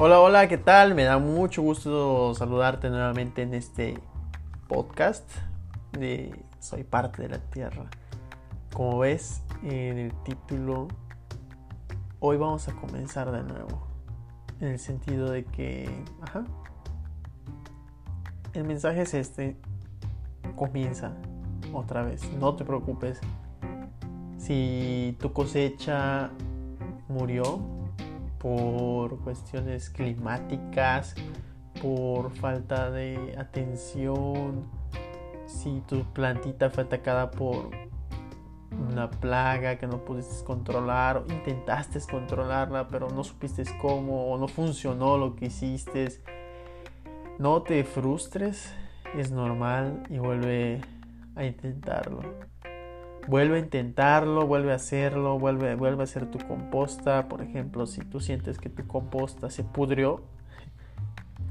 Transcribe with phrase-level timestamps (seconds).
[0.00, 0.94] Hola, hola, ¿qué tal?
[0.94, 3.98] Me da mucho gusto saludarte nuevamente en este
[4.66, 5.30] podcast
[5.92, 7.90] de Soy parte de la Tierra.
[8.72, 10.88] Como ves en el título,
[12.20, 13.86] hoy vamos a comenzar de nuevo.
[14.60, 15.90] En el sentido de que,
[16.22, 16.44] ajá,
[18.54, 19.58] el mensaje es este,
[20.56, 21.12] comienza
[21.74, 23.20] otra vez, no te preocupes.
[24.38, 26.30] Si tu cosecha
[27.08, 27.60] murió,
[28.42, 31.14] por cuestiones climáticas,
[31.80, 34.66] por falta de atención,
[35.46, 37.70] si tu plantita fue atacada por
[38.90, 45.18] una plaga que no pudiste controlar intentaste controlarla pero no supiste cómo o no funcionó
[45.18, 46.08] lo que hiciste,
[47.38, 48.74] no te frustres,
[49.16, 50.80] es normal y vuelve
[51.36, 52.22] a intentarlo.
[53.28, 57.28] Vuelve a intentarlo, vuelve a hacerlo, vuelve, vuelve a hacer tu composta.
[57.28, 60.22] Por ejemplo, si tú sientes que tu composta se pudrió,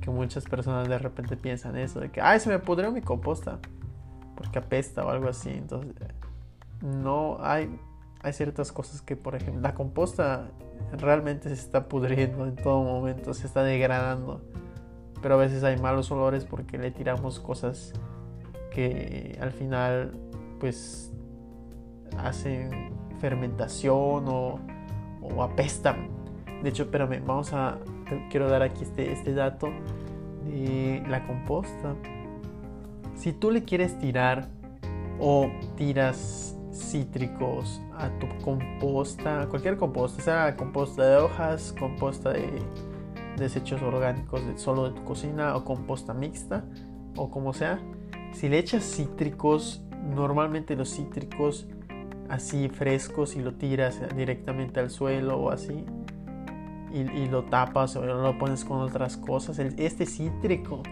[0.02, 3.60] que muchas personas de repente piensan eso, de que, ay, se me pudrió mi composta,
[4.36, 5.50] porque apesta o algo así.
[5.50, 5.94] Entonces,
[6.82, 7.70] no hay,
[8.22, 10.50] hay ciertas cosas que, por ejemplo, la composta
[10.98, 14.42] realmente se está pudriendo en todo momento, se está degradando.
[15.22, 17.94] Pero a veces hay malos olores porque le tiramos cosas
[18.72, 20.12] que al final,
[20.60, 21.11] pues
[22.18, 24.60] hacen fermentación o,
[25.42, 26.10] apestan.
[26.64, 27.80] De hecho, espérame, vamos a.
[28.30, 29.70] Quiero dar aquí este, este dato
[30.46, 31.96] de la composta.
[33.16, 34.50] Si tú le quieres tirar
[35.20, 42.50] o tiras cítricos a tu composta, cualquier composta, sea composta de hojas, composta de
[43.38, 46.66] desechos orgánicos de, solo de tu cocina o composta mixta
[47.16, 47.80] o como sea,
[48.34, 49.84] si le echas cítricos,
[50.16, 51.68] normalmente los cítricos
[52.32, 55.86] así frescos y lo tiras directamente al suelo o así
[56.94, 60.84] y, lo tapas o lo pones con otras cosas, este cítrico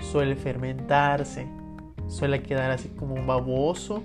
[0.00, 1.46] suele fermentarse,
[2.08, 4.02] suele quedar así como baboso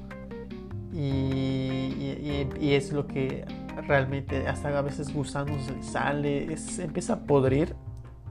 [0.93, 3.45] y, es lo que
[3.87, 7.75] realmente hasta a veces gusanos sale, se empieza a podrir,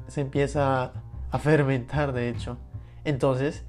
[0.06, 0.92] se empieza
[1.30, 2.58] a fermentar de hecho.
[3.04, 3.64] Entonces,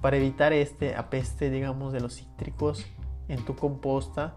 [0.00, 2.86] para evitar este apeste, digamos, de los cítricos,
[3.28, 4.34] en tu composta.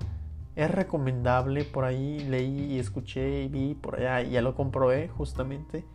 [0.55, 5.07] Es recomendable, por ahí leí y escuché y vi por allá, y ya lo comprobé
[5.07, 5.85] justamente,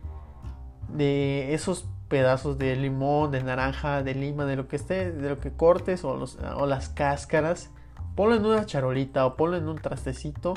[0.89, 5.39] de esos pedazos de limón, de naranja, de lima, de lo que esté, de lo
[5.39, 6.17] que cortes o,
[6.65, 7.69] las cáscaras,
[8.15, 10.55] ponlo en una charolita o ponlo en un trastecito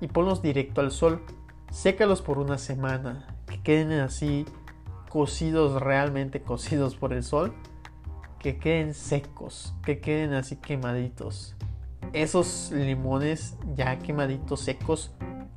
[0.00, 1.22] y ponlos directo al sol.
[1.70, 4.46] Sécalos por una semana, que queden así
[5.08, 7.52] cocidos, realmente cocidos por el sol,
[8.38, 11.54] que queden secos, que queden así quemaditos
[12.12, 15.12] esos limones ya quemaditos secos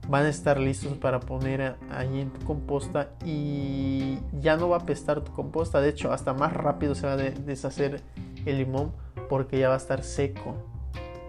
[0.08, 4.80] van a estar listos para poner ahí en tu composta y ya no va a
[4.82, 5.82] apestar tu composta.
[5.82, 8.02] De hecho, hasta más rápido se va a deshacer
[8.46, 8.94] el limón
[9.30, 10.56] porque ya va a estar seco.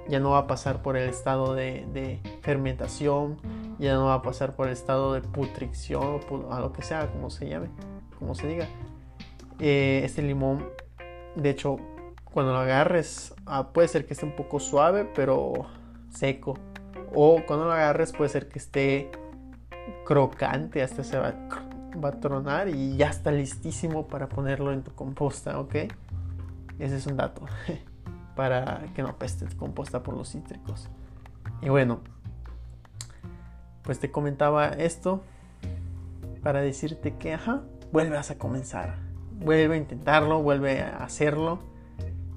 [0.09, 3.39] Ya no va a pasar por el estado de, fermentación,
[3.79, 7.11] ya no va a pasar por el estado de putricción o a lo que sea,
[7.11, 7.69] como se llame,
[8.19, 8.69] como se diga.
[9.59, 10.65] Eh, este limón,
[11.35, 11.79] de hecho,
[12.37, 15.55] cuando lo agarres, ah, puede ser que esté un poco suave, pero
[16.11, 16.59] seco.
[17.15, 19.11] O cuando lo agarres, puede ser que esté
[20.05, 21.33] crocante, hasta se va,
[22.05, 25.77] va, a tronar y ya está listísimo para ponerlo en tu composta, ¿ok?
[26.79, 27.47] Ese es un dato
[28.37, 30.91] para que no apeste tu composta por los cítricos.
[31.63, 32.01] Y bueno,
[33.81, 35.23] pues te comentaba esto
[36.43, 38.97] para decirte que, ajá, vuelvas a comenzar.
[39.39, 41.75] Vuelve a intentarlo, vuelve a hacerlo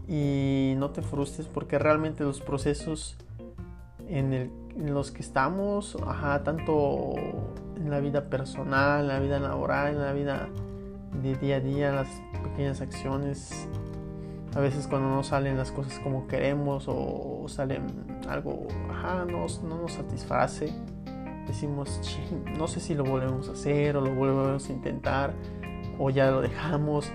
[0.10, 3.16] y no te frustres porque realmente los procesos
[4.08, 7.14] en, los que estamos, ajá, tanto
[7.78, 10.50] en la vida personal, en la vida laboral, en la vida
[11.22, 12.08] de día a día, las
[12.42, 13.68] pequeñas acciones,
[14.56, 17.86] a veces cuando no salen las cosas como queremos o salen
[18.28, 20.74] algo, ajá, no, no nos satisface,
[21.46, 22.02] decimos,
[22.58, 25.34] no sé si lo volvemos a hacer o lo volvemos a intentar
[26.00, 27.12] o ya lo dejamos.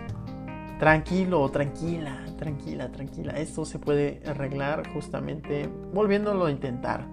[0.84, 3.32] Tranquilo o tranquila, tranquila, tranquila.
[3.38, 7.06] Esto se puede arreglar justamente volviéndolo a intentar.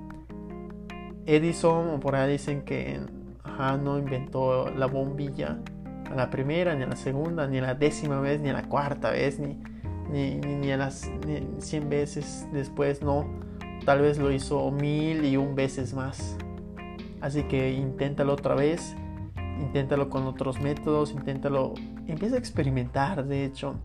[1.26, 3.00] Edison, por ahí dicen que
[3.82, 5.58] no inventó la bombilla
[6.04, 8.68] a la primera, ni a la segunda, ni a la décima vez, ni a la
[8.68, 9.58] cuarta vez, ni,
[10.10, 11.10] ni, a las
[11.60, 13.26] 100 veces después, no.
[13.86, 16.36] Tal vez lo hizo mil y un veces más.
[17.22, 18.98] Así que inténtalo otra vez,
[19.60, 21.74] inténtalo con otros métodos, inténtalo,
[22.08, 23.76] empieza a experimentar, de hecho.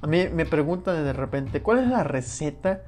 [0.00, 2.82] A mí me preguntan de repente, ¿cuál es la receta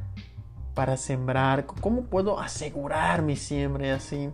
[0.74, 1.66] para sembrar?
[1.66, 4.30] ¿Cómo puedo asegurar mi siembra así?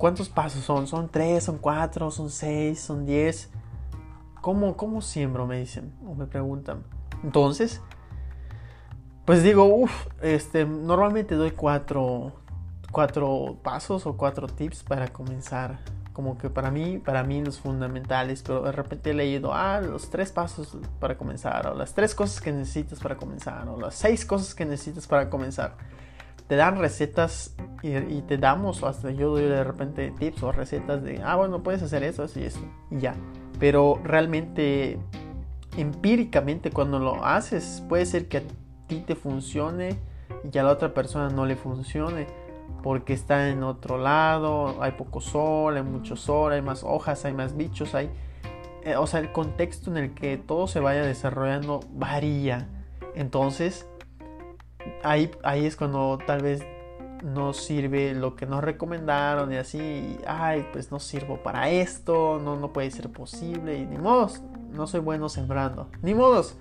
[0.00, 0.86] ¿cuántos pasos son?
[0.86, 3.50] ¿Son tres, son cuatro, son seis, son diez?
[4.40, 5.46] ¿Cómo, cómo siembro?
[5.46, 6.82] Me dicen o me preguntan.
[7.22, 7.82] Entonces,
[9.26, 12.32] pues digo, uff, este, normalmente doy cuatro,
[12.90, 15.78] cuatro pasos o cuatro tips para comenzar.
[16.12, 20.10] Como que para mí, para mí los fundamentales, pero de repente he leído, ah, los
[20.10, 24.26] tres pasos para comenzar, o las tres cosas que necesitas para comenzar, o las seis
[24.26, 25.76] cosas que necesitas para comenzar.
[26.48, 31.02] Te dan recetas y, te damos, o hasta yo doy de repente tips o recetas
[31.02, 32.60] de, ah, bueno, puedes hacer eso, así, eso,
[32.90, 33.14] y ya.
[33.60, 34.98] Pero realmente,
[35.76, 38.42] empíricamente, cuando lo haces, puede ser que a
[38.88, 39.96] ti te funcione
[40.52, 42.49] y a la otra persona no le funcione
[42.82, 47.32] porque está en otro lado, hay poco sol, hay mucho sol, hay más hojas, hay
[47.32, 48.10] más bichos, hay...
[48.82, 52.68] Eh, o sea, el contexto en el que todo se vaya desarrollando varía.
[53.14, 53.86] Entonces,
[55.02, 56.64] ahí, ahí es cuando tal vez
[57.22, 62.56] no sirve lo que nos recomendaron y así, ay, pues no sirvo para esto, no,
[62.56, 66.56] no puede ser posible y ni modos, no soy bueno sembrando, ni modos,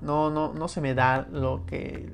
[0.00, 2.12] no, no, no se me da lo que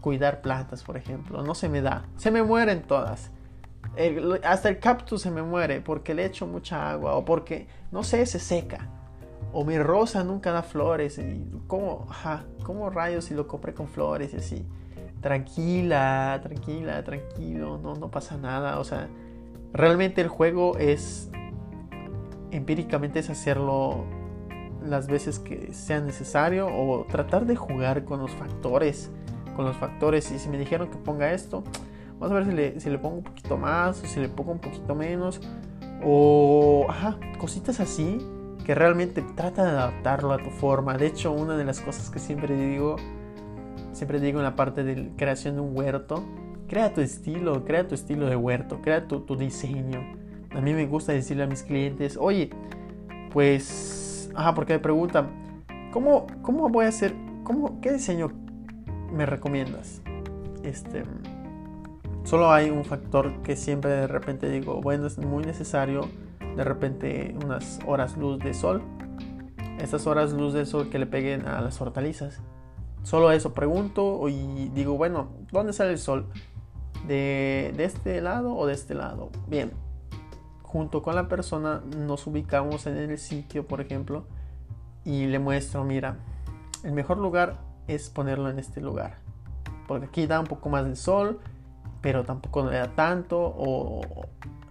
[0.00, 1.42] cuidar plantas, por ejemplo.
[1.42, 2.04] No se me da.
[2.16, 3.30] Se me mueren todas.
[4.44, 8.24] hasta el cactus se me muere porque le echo mucha agua o porque, no sé,
[8.26, 8.88] se seca.
[9.52, 11.18] O mi rosa nunca da flores.
[11.18, 14.66] Y ¿cómo, ajá, ¿Cómo rayos si lo compré con flores y así?
[15.20, 17.78] Tranquila, tranquila, tranquilo.
[17.78, 18.78] No, no pasa nada.
[18.78, 19.08] O sea,
[19.72, 21.30] realmente el juego es...
[22.50, 24.04] Empíricamente es hacerlo
[24.82, 29.10] las veces que sea necesario o tratar de jugar con los factores
[29.56, 30.30] con los factores.
[30.30, 31.64] Y si me dijeron que ponga esto,
[32.18, 34.52] vamos a ver si le, si le pongo un poquito más o si le pongo
[34.52, 35.40] un poquito menos.
[36.04, 38.18] O ajá, cositas así
[38.64, 40.98] que realmente trata de adaptarlo a tu forma.
[40.98, 42.96] De hecho, una de las cosas que siempre digo,
[43.92, 46.24] siempre digo en la parte de creación de un huerto,
[46.68, 50.00] crea tu estilo, crea tu estilo de huerto, crea tu, tu diseño.
[50.50, 52.50] A mí me gusta decirle a mis clientes, oye,
[53.32, 57.14] pues, ajá, porque me preguntan, ¿cómo, cómo voy a hacer,
[57.44, 58.32] cómo, qué diseño
[59.12, 60.02] me recomiendas?
[60.62, 61.04] Este,
[62.24, 66.08] solo hay un factor que siempre de repente digo, bueno, es muy necesario
[66.56, 68.82] de repente unas horas luz de sol.
[69.78, 72.40] Estas horas luz de sol que le peguen a las hortalizas.
[73.02, 76.26] Solo eso pregunto y digo, bueno, ¿dónde sale el sol?
[77.06, 79.30] ¿De, de este lado o de este lado?
[79.46, 79.70] Bien,
[80.62, 84.26] junto con la persona nos ubicamos en el sitio, por ejemplo,
[85.04, 86.16] y le muestro, mira,
[86.82, 89.18] el mejor lugar es ponerlo en este lugar.
[89.86, 91.40] Porque aquí da un poco más de sol,
[92.00, 93.38] pero tampoco le da tanto.
[93.38, 94.00] O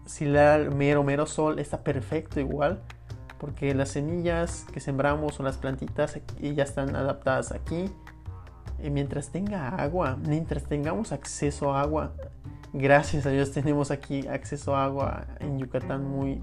[0.06, 2.82] si le da mero, mero sol, está perfecto igual.
[3.40, 7.90] Porque las semillas que sembramos o las plantitas ya están adaptadas aquí.
[8.84, 12.14] Y mientras tenga agua, mientras tengamos acceso a agua,
[12.74, 16.42] gracias a Dios tenemos aquí acceso a agua en Yucatán muy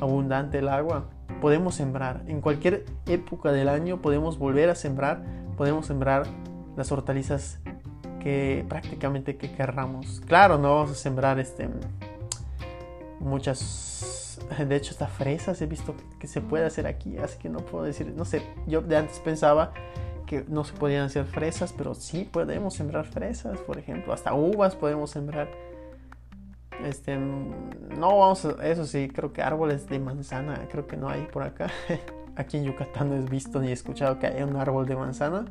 [0.00, 1.04] abundante el agua.
[1.40, 2.22] Podemos sembrar.
[2.26, 5.22] En cualquier época del año podemos volver a sembrar
[5.56, 6.26] podemos sembrar
[6.76, 7.60] las hortalizas
[8.20, 10.20] que prácticamente que querramos.
[10.26, 11.68] Claro, no vamos a sembrar este
[13.20, 17.60] muchas de hecho hasta fresas he visto que se puede hacer aquí, así que no
[17.60, 19.72] puedo decir, no sé, yo de antes pensaba
[20.26, 24.74] que no se podían hacer fresas, pero sí podemos sembrar fresas, por ejemplo, hasta uvas
[24.74, 25.48] podemos sembrar.
[26.82, 31.22] Este, no vamos a, eso sí, creo que árboles de manzana, creo que no hay
[31.26, 31.70] por acá.
[32.36, 35.44] aquí en Yucatán no he visto ni escuchado que haya un árbol de manzana.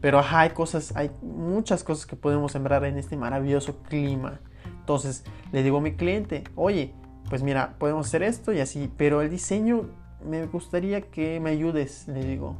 [0.00, 4.40] Pero hay cosas, hay muchas cosas que podemos sembrar en este maravilloso clima.
[4.64, 6.94] Entonces le digo a mi cliente, oye,
[7.28, 9.90] pues mira, podemos hacer esto y así, pero el diseño
[10.24, 12.56] me gustaría que me ayudes, le digo.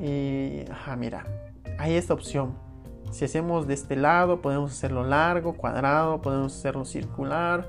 [0.00, 1.26] Y, ajá, mira,
[1.78, 2.56] hay esta opción.
[3.10, 7.68] Si hacemos de este lado, podemos hacerlo largo, cuadrado, podemos hacerlo circular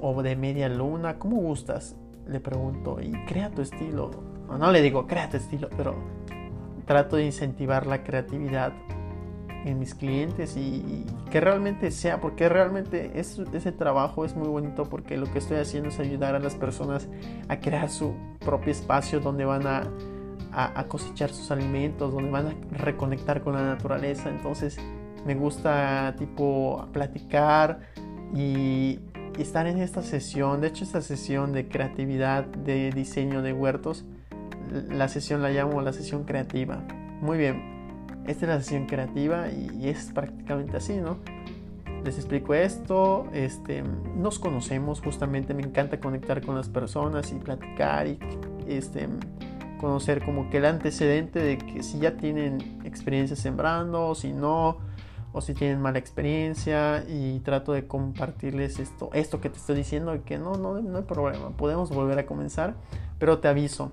[0.00, 1.96] o de media luna, como gustas
[2.28, 4.10] le pregunto, y crea tu estilo.
[4.48, 5.94] No, le digo, crea tu estilo, pero
[6.86, 8.72] trato de incentivar la creatividad
[9.64, 15.16] en mis clientes y, que realmente sea, porque realmente ese trabajo es muy bonito porque
[15.16, 17.08] lo que estoy haciendo es ayudar a las personas
[17.48, 19.82] a crear su propio espacio donde van a,
[20.52, 24.30] a, cosechar sus alimentos, donde van a reconectar con la naturaleza.
[24.30, 24.78] Entonces
[25.26, 27.80] me gusta tipo platicar
[28.34, 28.98] y
[29.38, 34.04] estar en esta sesión, de hecho esta sesión de creatividad, de diseño de huertos,
[34.90, 36.82] la sesión la llamo la sesión creativa.
[37.20, 37.78] Muy bien,
[38.26, 41.18] esta es la sesión creativa y, es prácticamente así, ¿no?
[42.04, 43.82] Les explico esto, este,
[44.16, 48.18] nos conocemos justamente, me encanta conectar con las personas y platicar y
[48.66, 49.08] este,
[49.80, 54.78] conocer como que el antecedente de que si ya tienen experiencia sembrando, si no,
[55.38, 60.18] o si tienen mala experiencia y trato de compartirles esto, esto que te estoy diciendo
[60.24, 62.74] que no, no, no hay problema, podemos volver a comenzar,
[63.20, 63.92] pero te aviso,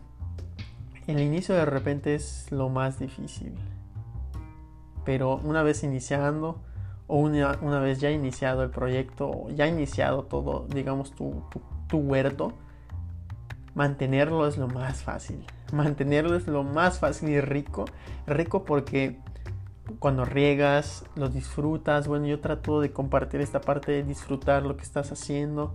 [1.06, 3.54] el inicio de repente es lo más difícil,
[5.04, 6.64] pero una vez iniciando
[7.06, 12.00] o una, una vez ya iniciado el proyecto, ya iniciado todo, digamos, tu, tu, tu
[12.00, 12.54] huerto,
[13.75, 15.46] mantenerlo es lo más fácil.
[15.72, 17.86] Mantenerlo es lo más fácil y rico.
[18.25, 19.20] Rico porque
[20.00, 22.08] cuando riegas, lo disfrutas.
[22.08, 25.74] Bueno, yo trato de compartir esta parte de disfrutar lo que estás haciendo.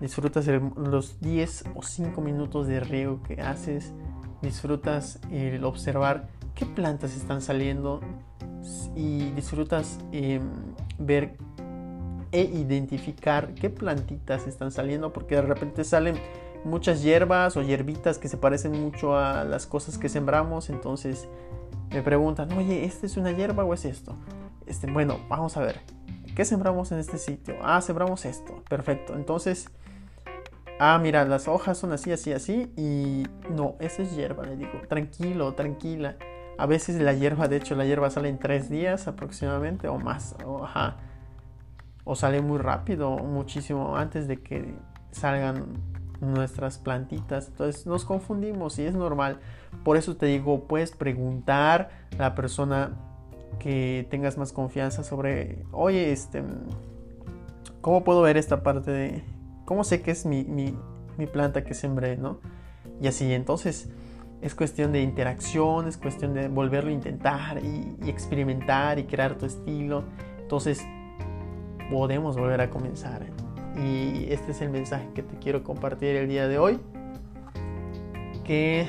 [0.00, 3.92] Disfrutas los 10 o 5 minutos de riego que haces.
[4.42, 8.00] Disfrutas el observar qué plantas están saliendo.
[8.94, 10.40] Y disfrutas eh,
[10.98, 11.36] ver
[12.32, 15.12] e identificar qué plantitas están saliendo.
[15.12, 16.16] Porque de repente salen
[16.64, 20.70] muchas hierbas o hierbitas que se parecen mucho a las cosas que sembramos.
[20.70, 21.28] Entonces
[21.90, 24.16] me preguntan, oye, ¿este es una hierba o es esto?
[24.66, 25.80] Este, bueno, vamos a ver.
[26.34, 27.56] ¿Qué sembramos en este sitio?
[27.62, 28.62] Ah, sembramos esto.
[28.68, 29.14] Perfecto.
[29.14, 29.68] Entonces,
[30.78, 32.72] ah, mira, las hojas son así, así, así.
[32.76, 34.80] Y no, esa es hierba, le digo.
[34.88, 36.16] Tranquilo, tranquila.
[36.56, 40.36] A veces la hierba, de hecho, la hierba sale en tres días aproximadamente o más.
[40.44, 40.98] O, ajá.
[42.04, 44.74] O sale muy rápido, muchísimo antes de que
[45.10, 45.89] salgan
[46.20, 47.48] nuestras plantitas.
[47.48, 49.40] Entonces nos confundimos y es normal.
[49.84, 52.92] Por eso te digo, puedes preguntar a la persona
[53.58, 56.42] que tengas más confianza sobre, oye, este,
[57.80, 59.24] ¿cómo puedo ver esta parte de,
[59.64, 60.76] cómo sé que es mi, mi,
[61.32, 62.38] planta que sembré, ¿no?
[63.02, 63.90] Y así, entonces
[64.40, 69.36] es cuestión de interacción, es cuestión de volverlo a intentar y, y experimentar y crear
[69.36, 70.04] tu estilo.
[70.40, 70.82] Entonces
[71.90, 73.26] podemos volver a comenzar.
[73.80, 76.78] Y este es el mensaje que te quiero compartir el día de hoy.
[78.44, 78.86] Que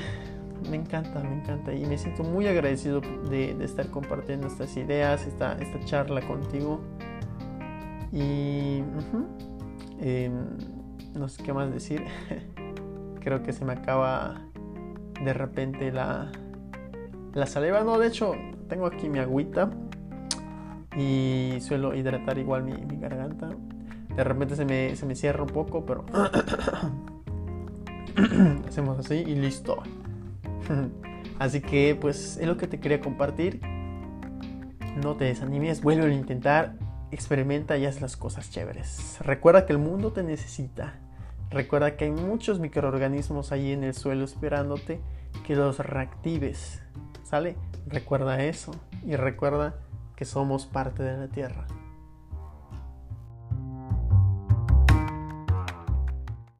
[0.70, 1.72] me encanta, me encanta.
[1.72, 6.80] Y me siento muy agradecido de, estar compartiendo estas ideas, esta, esta charla contigo.
[8.12, 8.82] Y
[10.00, 10.32] em,
[11.14, 12.04] no sé qué más decir.
[13.20, 14.42] Creo que se me acaba
[15.24, 16.30] de repente la,
[17.32, 17.82] la saliva.
[17.82, 18.34] No, de hecho,
[18.68, 19.70] tengo aquí mi agüita.
[20.98, 23.48] Y suelo hidratar igual mi, mi garganta.
[24.16, 26.04] De repente se me, se me cierra un poco, pero
[28.68, 29.82] hacemos así y listo.
[31.38, 33.60] así que pues es lo que te quería compartir.
[35.02, 36.74] No te desanimes, vuelve a intentar,
[37.10, 39.18] experimenta y haz las cosas chéveres.
[39.20, 40.94] Recuerda que el mundo te necesita.
[41.50, 45.00] Recuerda que hay muchos microorganismos ahí en el suelo esperándote
[45.46, 46.82] que los reactives.
[47.24, 47.56] ¿Sale?
[47.86, 48.72] Recuerda eso
[49.04, 49.74] y recuerda
[50.16, 51.66] que somos parte de la Tierra.